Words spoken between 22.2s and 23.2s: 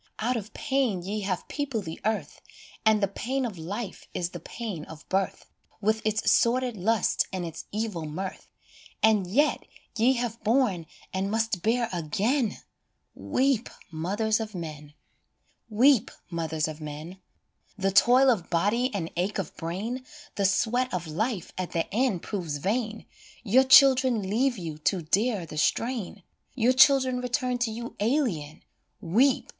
proves vain;